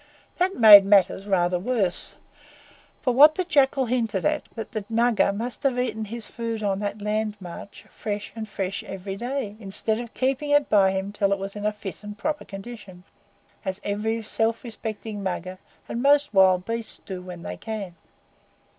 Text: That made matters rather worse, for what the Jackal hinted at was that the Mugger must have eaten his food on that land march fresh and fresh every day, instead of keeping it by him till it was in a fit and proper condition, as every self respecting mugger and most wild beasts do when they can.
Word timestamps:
That 0.39 0.55
made 0.55 0.83
matters 0.83 1.27
rather 1.27 1.59
worse, 1.59 2.15
for 3.03 3.13
what 3.13 3.35
the 3.35 3.43
Jackal 3.43 3.85
hinted 3.85 4.25
at 4.25 4.41
was 4.49 4.53
that 4.55 4.71
the 4.71 4.85
Mugger 4.91 5.31
must 5.31 5.61
have 5.61 5.77
eaten 5.77 6.05
his 6.05 6.25
food 6.25 6.63
on 6.63 6.79
that 6.79 7.03
land 7.03 7.37
march 7.39 7.83
fresh 7.87 8.33
and 8.35 8.49
fresh 8.49 8.81
every 8.83 9.15
day, 9.15 9.55
instead 9.59 9.99
of 9.99 10.15
keeping 10.15 10.49
it 10.49 10.69
by 10.69 10.89
him 10.89 11.11
till 11.11 11.31
it 11.31 11.37
was 11.37 11.55
in 11.55 11.67
a 11.67 11.71
fit 11.71 12.03
and 12.03 12.17
proper 12.17 12.45
condition, 12.45 13.03
as 13.63 13.79
every 13.83 14.23
self 14.23 14.63
respecting 14.63 15.21
mugger 15.21 15.59
and 15.87 16.01
most 16.01 16.33
wild 16.33 16.65
beasts 16.65 16.97
do 16.97 17.21
when 17.21 17.43
they 17.43 17.55
can. 17.57 17.93